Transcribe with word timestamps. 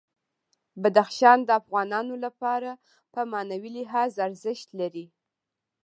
بدخشان 0.81 1.37
د 1.45 1.49
افغانانو 1.61 2.15
لپاره 2.25 2.71
په 3.13 3.19
معنوي 3.31 3.71
لحاظ 3.77 4.11
ارزښت 4.27 4.69
لري. 4.79 5.05